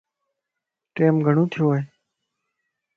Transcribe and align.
ٽيم 0.95 1.15
گھڙو 1.25 1.43
ٿيو 1.51 1.67
ائي. 1.73 1.81